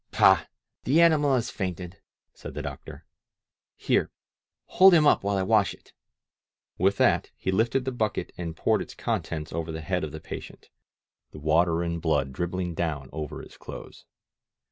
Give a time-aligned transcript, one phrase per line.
[0.11, 0.45] "Pah!
[0.83, 2.01] The animal has fainted!"
[2.33, 3.05] said the doctor.
[3.75, 4.09] "Here,
[4.65, 5.93] hold him up while I wash it!"
[6.79, 10.19] With that he lifted the bucket and poured its contents over the head of the
[10.19, 10.69] patient,
[11.29, 14.05] the water and blood dribbling down over his clothes.